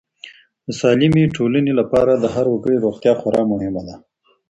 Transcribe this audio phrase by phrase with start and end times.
[0.65, 3.95] د سالمې ټولنې لپاره د هر وګړي روغتیا خورا مهمه ده.